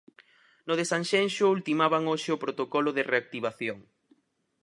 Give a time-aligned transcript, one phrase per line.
[0.67, 3.77] No de Sanxenxo ultimaban hoxe o protocolo de reactivación.